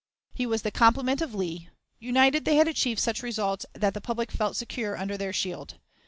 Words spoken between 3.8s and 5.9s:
the public felt secure under their shield.